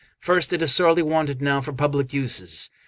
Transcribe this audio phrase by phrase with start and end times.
[0.19, 2.71] First, it is sorely wanted now for public uses.